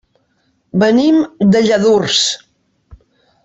[0.83, 1.19] Venim
[1.57, 2.25] de Lladurs.